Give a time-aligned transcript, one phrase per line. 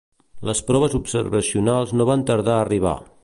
[0.49, 2.99] Les proves observacionals no van tardar a arribar.